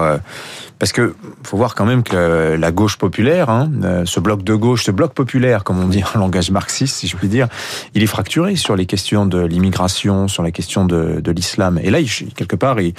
parce 0.81 0.93
que 0.93 1.15
faut 1.43 1.59
voir 1.59 1.75
quand 1.75 1.85
même 1.85 2.03
que 2.03 2.57
la 2.59 2.73
gauche 2.73 2.97
populaire, 2.97 3.51
hein, 3.51 3.71
ce 4.07 4.19
bloc 4.19 4.43
de 4.43 4.55
gauche, 4.55 4.85
ce 4.85 4.91
bloc 4.91 5.13
populaire, 5.13 5.63
comme 5.63 5.79
on 5.79 5.89
dit 5.89 6.03
en 6.15 6.19
langage 6.19 6.51
marxiste, 6.51 6.97
si 6.97 7.07
je 7.07 7.17
puis 7.17 7.29
dire, 7.29 7.49
il 7.95 8.03
est 8.03 8.07
fracturé 8.11 8.57
sur 8.57 8.77
les 8.77 8.87
questions 8.87 9.25
de 9.25 9.41
l'immigration, 9.41 10.29
sur 10.29 10.43
les 10.43 10.53
questions 10.53 10.85
de, 10.85 11.31
l'islam. 11.31 11.81
Et 11.83 11.91
là, 11.91 12.01
il, 12.01 12.11
quelque 12.35 12.57
part, 12.57 12.79
il, 12.81 12.93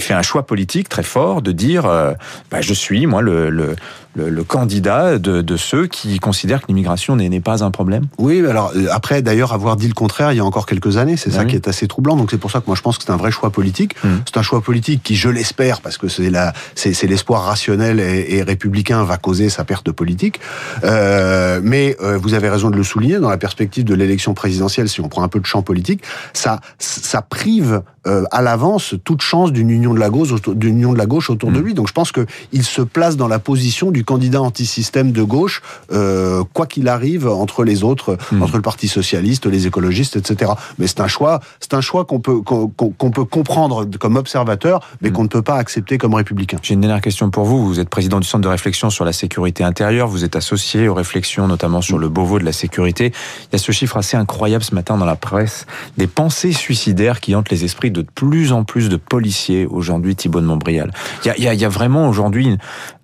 fait 0.00 0.14
un 0.14 0.22
choix 0.22 0.46
politique 0.46 0.88
très 0.88 1.02
fort 1.02 1.42
de 1.42 1.52
dire, 1.52 1.86
euh, 1.86 2.14
bah, 2.50 2.60
je 2.60 2.74
suis 2.74 3.06
moi 3.06 3.20
le, 3.22 3.76
le, 4.14 4.44
candidat 4.44 5.18
de, 5.18 5.42
de, 5.42 5.56
ceux 5.56 5.86
qui 5.86 6.18
considèrent 6.18 6.62
que 6.62 6.66
l'immigration 6.68 7.16
n'est 7.16 7.40
pas 7.40 7.62
un 7.62 7.70
problème? 7.70 8.06
Oui, 8.18 8.44
alors 8.46 8.72
euh, 8.76 8.86
après 8.90 9.22
d'ailleurs 9.22 9.52
avoir 9.52 9.76
dit 9.76 9.88
le 9.88 9.94
contraire 9.94 10.32
il 10.32 10.36
y 10.36 10.40
a 10.40 10.44
encore 10.44 10.66
quelques 10.66 10.96
années, 10.96 11.16
c'est 11.16 11.30
ça 11.30 11.44
qui 11.44 11.56
est 11.56 11.68
assez 11.68 11.86
troublant. 11.86 12.16
Donc 12.16 12.30
c'est 12.30 12.38
pour 12.38 12.50
ça 12.50 12.60
que 12.60 12.66
moi 12.66 12.76
je 12.76 12.82
pense 12.82 12.98
que 12.98 13.04
c'est 13.04 13.12
un 13.12 13.16
vrai 13.16 13.30
choix 13.30 13.50
politique. 13.50 13.94
Hmm. 14.02 14.18
C'est 14.24 14.38
un 14.38 14.42
choix 14.42 14.60
politique 14.60 15.02
qui, 15.02 15.16
je 15.16 15.28
l'espère, 15.28 15.80
parce 15.80 15.98
que 15.98 16.08
c'est 16.08 16.30
la, 16.30 16.52
c'est 16.74 17.06
l'espoir 17.06 17.44
rationnel 17.44 18.00
et, 18.00 18.36
et, 18.36 18.42
républicain 18.42 19.04
va 19.04 19.16
causer 19.16 19.48
sa 19.48 19.64
perte 19.64 19.92
politique. 19.92 20.40
Euh, 20.84 21.60
mais 21.62 21.96
euh, 22.00 22.18
vous 22.18 22.34
avez 22.34 22.48
raison 22.48 22.70
de 22.70 22.76
le 22.76 22.82
souligner 22.82 23.18
dans 23.18 23.30
la 23.30 23.38
perspective 23.38 23.84
de 23.84 23.94
l'élection 23.94 24.34
présidentielle. 24.34 24.88
Si 24.88 25.00
on 25.00 25.08
prend 25.08 25.22
un 25.22 25.28
peu 25.28 25.40
de 25.40 25.46
champ 25.46 25.62
politique, 25.62 26.02
ça, 26.32 26.60
ça 26.78 27.22
prive 27.22 27.82
euh, 28.06 28.24
à 28.30 28.42
l'avance 28.42 28.94
toute 29.04 29.20
chance 29.22 29.52
d'une 29.52 29.70
union 29.70 29.94
de 29.94 30.00
la 30.00 30.10
gauche, 30.10 30.34
d'une 30.48 30.76
union 30.76 30.92
de 30.92 30.98
la 30.98 31.06
gauche 31.06 31.30
autour 31.30 31.52
de 31.52 31.60
hmm. 31.60 31.64
lui. 31.64 31.74
Donc 31.74 31.88
je 31.88 31.92
pense 31.92 32.12
que 32.12 32.26
il 32.52 32.64
se 32.64 32.82
place 32.82 33.16
dans 33.16 33.28
la 33.28 33.38
position 33.38 33.90
du 33.90 33.99
du 34.00 34.04
candidat 34.04 34.40
anti-système 34.40 35.12
de 35.12 35.22
gauche, 35.22 35.60
euh, 35.92 36.42
quoi 36.54 36.66
qu'il 36.66 36.88
arrive 36.88 37.28
entre 37.28 37.64
les 37.64 37.84
autres, 37.84 38.16
hmm. 38.32 38.42
entre 38.42 38.56
le 38.56 38.62
Parti 38.62 38.88
socialiste, 38.88 39.44
les 39.44 39.66
écologistes, 39.66 40.16
etc. 40.16 40.52
Mais 40.78 40.86
c'est 40.86 41.00
un 41.00 41.06
choix, 41.06 41.40
c'est 41.60 41.74
un 41.74 41.82
choix 41.82 42.06
qu'on 42.06 42.20
peut 42.20 42.40
qu'on 42.40 43.10
peut 43.10 43.24
comprendre 43.26 43.84
comme 43.98 44.16
observateur, 44.16 44.80
mais 45.02 45.10
hmm. 45.10 45.12
qu'on 45.12 45.22
ne 45.24 45.28
peut 45.28 45.42
pas 45.42 45.56
accepter 45.56 45.98
comme 45.98 46.14
républicain. 46.14 46.56
J'ai 46.62 46.72
une 46.72 46.80
dernière 46.80 47.02
question 47.02 47.28
pour 47.28 47.44
vous. 47.44 47.66
Vous 47.66 47.78
êtes 47.78 47.90
président 47.90 48.20
du 48.20 48.26
Centre 48.26 48.42
de 48.42 48.48
réflexion 48.48 48.88
sur 48.88 49.04
la 49.04 49.12
sécurité 49.12 49.64
intérieure. 49.64 50.08
Vous 50.08 50.24
êtes 50.24 50.34
associé 50.34 50.88
aux 50.88 50.94
réflexions, 50.94 51.46
notamment 51.46 51.82
sur 51.82 51.98
le 51.98 52.08
Beauvau 52.08 52.38
de 52.38 52.44
la 52.46 52.52
sécurité. 52.52 53.12
Il 53.42 53.52
y 53.52 53.56
a 53.56 53.58
ce 53.58 53.70
chiffre 53.70 53.98
assez 53.98 54.16
incroyable 54.16 54.64
ce 54.64 54.74
matin 54.74 54.96
dans 54.96 55.04
la 55.04 55.16
presse 55.16 55.66
des 55.98 56.06
pensées 56.06 56.52
suicidaires 56.52 57.20
qui 57.20 57.34
hantent 57.34 57.50
les 57.50 57.64
esprits 57.64 57.90
de 57.90 58.00
plus 58.00 58.52
en 58.52 58.64
plus 58.64 58.88
de 58.88 58.96
policiers 58.96 59.66
aujourd'hui. 59.66 60.16
Thibault 60.16 60.40
de 60.40 60.46
Montbrial. 60.46 60.90
Il 61.24 61.28
y 61.28 61.30
a, 61.30 61.36
il 61.36 61.44
y 61.44 61.48
a, 61.48 61.54
il 61.54 61.60
y 61.60 61.64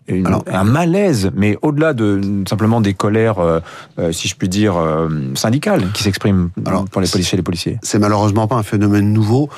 un 0.09 0.65
malaise, 0.65 1.31
mais 1.35 1.59
au-delà 1.63 1.93
de 1.93 2.21
simplement 2.49 2.81
des 2.81 2.95
colères, 2.95 3.39
euh, 3.39 3.61
euh, 3.99 4.13
si 4.13 4.29
je 4.29 4.37
puis 4.37 4.49
dire, 4.49 4.77
euh, 4.77 5.09
syndicales 5.35 5.91
qui 5.93 6.03
s'expriment 6.03 6.51
pour 6.91 7.01
les 7.01 7.09
policiers 7.09 7.35
et 7.35 7.39
les 7.39 7.43
policiers. 7.43 7.79
C'est 7.83 7.99
malheureusement 7.99 8.47
pas 8.47 8.57
un 8.57 8.63
phénomène 8.63 9.13
nouveau. 9.13 9.49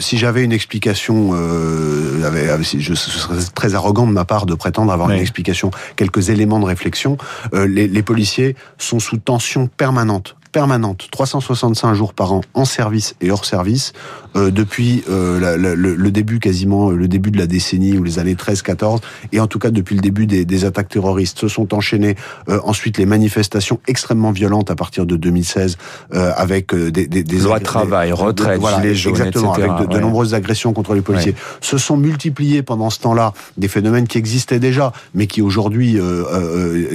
si 0.00 0.18
j'avais 0.18 0.44
une 0.44 0.52
explication, 0.52 1.32
je, 1.32 2.94
ce 2.94 3.10
serait 3.10 3.36
très 3.54 3.74
arrogant 3.74 4.06
de 4.06 4.12
ma 4.12 4.24
part 4.24 4.46
de 4.46 4.54
prétendre 4.54 4.92
avoir 4.92 5.10
une 5.10 5.20
explication, 5.20 5.70
quelques 5.96 6.30
éléments 6.30 6.60
de 6.60 6.64
réflexion. 6.64 7.16
Les, 7.52 7.88
les 7.88 8.02
policiers 8.02 8.56
sont 8.78 8.98
sous 8.98 9.16
tension 9.16 9.68
permanente 9.68 10.36
permanente, 10.52 11.08
365 11.10 11.94
jours 11.94 12.12
par 12.12 12.32
an 12.32 12.42
en 12.54 12.64
service 12.64 13.14
et 13.20 13.30
hors 13.30 13.44
service, 13.44 13.92
euh, 14.36 14.50
depuis 14.50 15.02
euh, 15.08 15.56
le, 15.56 16.10
début 16.10 16.38
quasiment, 16.38 16.90
le 16.90 17.08
début 17.08 17.30
de 17.30 17.38
la 17.38 17.46
décennie 17.46 17.98
ou 17.98 18.04
les 18.04 18.18
années 18.18 18.34
13-14, 18.34 19.00
et 19.32 19.40
en 19.40 19.46
tout 19.46 19.58
cas 19.58 19.70
depuis 19.70 19.94
le 19.94 20.02
début 20.02 20.26
des, 20.26 20.44
des 20.44 20.64
attaques 20.64 20.88
terroristes. 20.88 21.38
Se 21.38 21.48
sont 21.48 21.74
enchaînées 21.74 22.16
euh, 22.48 22.60
ensuite 22.64 22.98
les 22.98 23.06
manifestations 23.06 23.80
extrêmement 23.88 24.30
violentes 24.30 24.70
à 24.70 24.76
partir 24.76 25.06
de 25.06 25.16
2016, 25.16 25.78
euh, 26.14 26.32
avec 26.36 26.74
euh, 26.74 26.90
des, 26.90 27.06
des, 27.06 27.22
des 27.24 27.38
loi 27.38 27.58
de 27.58 27.64
travail, 27.64 28.12
retraite, 28.12 28.60
voilà, 28.60 28.84
exactement, 28.86 29.54
avec 29.54 29.88
de, 29.88 29.98
nombreuses 29.98 30.34
agressions 30.34 30.72
contre 30.72 30.94
les 30.94 31.02
policiers. 31.02 31.34
Se 31.60 31.78
sont 31.78 31.96
multipliés 31.96 32.62
pendant 32.62 32.90
ce 32.90 33.00
temps-là 33.00 33.32
des 33.56 33.68
phénomènes 33.68 34.06
qui 34.06 34.18
existaient 34.18 34.60
déjà, 34.60 34.92
mais 35.14 35.26
qui 35.26 35.40
aujourd'hui 35.40 35.98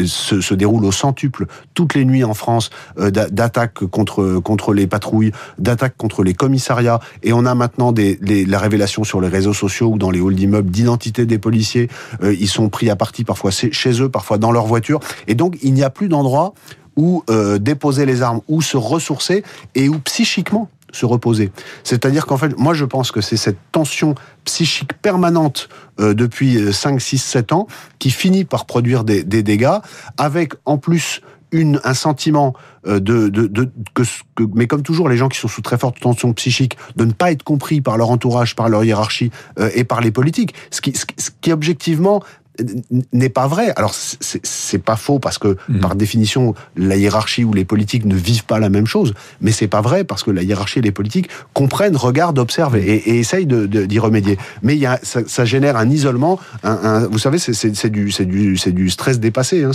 se, 0.05 0.41
se 0.41 0.53
déroulent 0.53 0.85
au 0.85 0.91
centuple 0.91 1.47
toutes 1.73 1.95
les 1.95 2.05
nuits 2.05 2.23
en 2.23 2.33
France. 2.33 2.69
Euh, 2.99 3.11
d'attaques 3.47 3.85
contre 3.85 4.39
contre 4.43 4.73
les 4.73 4.87
patrouilles, 4.87 5.31
d'attaques 5.57 5.95
contre 5.95 6.21
les 6.23 6.33
commissariats, 6.33 6.99
et 7.23 7.31
on 7.31 7.45
a 7.45 7.55
maintenant 7.55 7.93
des, 7.93 8.17
la 8.45 8.59
révélation 8.59 9.05
sur 9.05 9.21
les 9.21 9.29
réseaux 9.29 9.53
sociaux 9.53 9.87
ou 9.87 9.97
dans 9.97 10.11
les 10.11 10.19
halls 10.19 10.35
d'immeubles 10.35 10.69
d'identité 10.69 11.25
des 11.25 11.37
policiers. 11.37 11.87
Euh, 12.23 12.35
ils 12.37 12.49
sont 12.49 12.67
pris 12.67 12.89
à 12.89 12.97
partie 12.97 13.23
parfois 13.23 13.51
chez 13.51 14.01
eux, 14.01 14.09
parfois 14.09 14.37
dans 14.37 14.51
leur 14.51 14.65
voiture, 14.65 14.99
et 15.27 15.35
donc 15.35 15.57
il 15.63 15.73
n'y 15.73 15.83
a 15.83 15.89
plus 15.89 16.09
d'endroit 16.09 16.53
où 16.97 17.23
euh, 17.29 17.57
déposer 17.57 18.05
les 18.05 18.21
armes, 18.21 18.41
où 18.49 18.61
se 18.61 18.75
ressourcer 18.75 19.43
et 19.75 19.87
où 19.87 19.97
psychiquement 19.99 20.69
se 20.91 21.05
reposer. 21.05 21.51
C'est-à-dire 21.83 22.25
qu'en 22.25 22.37
fait, 22.37 22.57
moi 22.57 22.73
je 22.73 22.85
pense 22.85 23.11
que 23.11 23.21
c'est 23.21 23.37
cette 23.37 23.59
tension 23.71 24.15
psychique 24.43 24.93
permanente 25.01 25.69
euh, 25.99 26.13
depuis 26.13 26.73
5, 26.73 26.99
6, 26.99 27.17
7 27.17 27.53
ans 27.53 27.67
qui 27.99 28.09
finit 28.09 28.45
par 28.45 28.65
produire 28.65 29.03
des 29.03 29.23
dégâts, 29.23 29.77
avec 30.17 30.53
en 30.65 30.77
plus 30.77 31.21
une, 31.51 31.79
un 31.83 31.93
sentiment 31.93 32.53
euh, 32.85 32.99
de, 32.99 33.29
de, 33.29 33.47
de 33.47 33.69
que, 33.93 34.03
que, 34.35 34.43
mais 34.53 34.67
comme 34.67 34.83
toujours, 34.83 35.09
les 35.09 35.17
gens 35.17 35.29
qui 35.29 35.39
sont 35.39 35.47
sous 35.47 35.61
très 35.61 35.77
forte 35.77 35.99
tension 35.99 36.33
psychique, 36.33 36.77
de 36.95 37.05
ne 37.05 37.11
pas 37.11 37.31
être 37.31 37.43
compris 37.43 37.81
par 37.81 37.97
leur 37.97 38.09
entourage, 38.09 38.55
par 38.55 38.69
leur 38.69 38.83
hiérarchie 38.83 39.31
euh, 39.59 39.69
et 39.73 39.83
par 39.83 40.01
les 40.01 40.11
politiques. 40.11 40.53
Ce 40.71 40.81
qui, 40.81 40.93
ce 40.93 41.29
qui 41.41 41.51
objectivement 41.51 42.21
n'est 43.13 43.29
pas 43.29 43.47
vrai. 43.47 43.73
Alors 43.75 43.93
c'est 43.93 44.77
pas 44.77 44.95
faux 44.95 45.19
parce 45.19 45.37
que 45.37 45.57
mhm. 45.69 45.79
par 45.79 45.95
définition 45.95 46.55
la 46.75 46.95
hiérarchie 46.95 47.43
ou 47.43 47.53
les 47.53 47.65
politiques 47.65 48.05
ne 48.05 48.15
vivent 48.15 48.45
pas 48.45 48.59
la 48.59 48.69
même 48.69 48.87
chose, 48.87 49.13
mais 49.41 49.51
c'est 49.51 49.67
pas 49.67 49.81
vrai 49.81 50.03
parce 50.03 50.23
que 50.23 50.31
la 50.31 50.43
hiérarchie 50.43 50.79
et 50.79 50.81
les 50.81 50.91
politiques 50.91 51.29
comprennent, 51.53 51.95
regardent, 51.95 52.39
observent 52.39 52.77
et, 52.77 52.81
et 52.81 53.19
essayent 53.19 53.45
d'y 53.45 53.67
de, 53.67 53.99
remédier. 53.99 54.37
Mais 54.63 54.75
il 54.75 54.79
y 54.79 54.85
a, 54.85 54.99
ça, 55.03 55.21
ça 55.27 55.45
génère 55.45 55.77
un 55.77 55.89
isolement. 55.89 56.39
Un, 56.63 56.71
un, 56.71 57.07
vous 57.07 57.19
savez, 57.19 57.37
c'est 57.37 57.89
du, 57.89 58.11
du, 58.11 58.55
du 58.71 58.89
stress 58.89 59.19
dépassé. 59.19 59.63
Hein. 59.63 59.71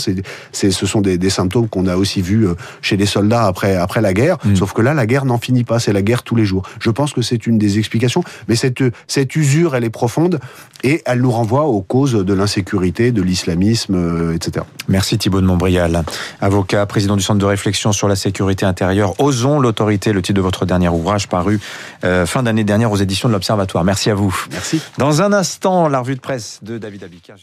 C'est, 0.53 0.71
ce 0.71 0.87
sont 0.87 1.01
des, 1.01 1.19
des 1.19 1.31
symptômes 1.31 1.69
qu'on 1.69 1.87
a 1.87 1.97
aussi 1.97 2.23
vus 2.23 2.47
euh, 2.47 2.55
chez 2.81 2.97
les 2.97 3.07
soldats 3.07 3.47
après, 3.47 3.77
après 3.77 4.01
la 4.01 4.13
guerre. 4.13 4.39
Mhm. 4.45 4.57
Sauf 4.57 4.73
que 4.73 4.83
là, 4.83 4.95
la 4.95 5.07
guerre 5.07 5.25
n'en 5.25 5.39
finit 5.39 5.65
pas. 5.65 5.79
C'est 5.79 5.93
la 5.93 6.03
guerre 6.03 6.23
tous 6.23 6.37
les 6.37 6.45
jours. 6.45 6.63
Je 6.81 6.91
pense 6.91 7.13
que 7.13 7.23
c'est 7.23 7.47
une 7.47 7.59
des 7.59 7.79
explications. 7.79 8.25
Mais 8.49 8.57
cette, 8.57 8.83
cette 9.07 9.35
usure, 9.37 9.77
elle 9.77 9.85
est 9.85 9.91
profonde 9.91 10.41
et 10.83 11.03
elle 11.07 11.21
nous 11.21 11.31
renvoie 11.31 11.67
aux 11.67 11.83
causes 11.83 12.15
de 12.15 12.35
l'insécurité 12.35 12.72
de 12.73 13.23
l'islamisme, 13.23 13.95
euh, 13.95 14.35
etc. 14.35 14.65
Merci 14.89 15.19
Thibault 15.19 15.41
de 15.41 15.47
Montbrial, 15.47 16.05
avocat, 16.41 16.87
président 16.87 17.17
du 17.17 17.23
Centre 17.23 17.39
de 17.39 17.45
réflexion 17.45 17.93
sur 17.93 18.09
la 18.09 18.17
sécurité 18.17 18.65
intérieure. 18.65 19.15
Osons 19.21 19.61
l'autorité, 19.61 20.13
le 20.13 20.23
titre 20.23 20.37
de 20.37 20.43
votre 20.43 20.65
dernier 20.65 20.89
ouvrage 20.89 21.29
paru 21.29 21.61
euh, 22.05 22.25
fin 22.25 22.43
d'année 22.43 22.65
dernière 22.65 22.91
aux 22.91 22.97
éditions 22.97 23.29
de 23.29 23.35
l'Observatoire. 23.35 23.85
Merci 23.85 24.11
à 24.11 24.15
vous. 24.15 24.35
Merci. 24.51 24.81
Dans 24.99 25.23
un 25.23 25.33
instant, 25.33 25.89
la 25.89 26.01
revue 26.01 26.17
de 26.17 26.21
presse 26.21 26.61
de 26.63 26.79
David 26.79 27.05
Abicard. 27.05 27.37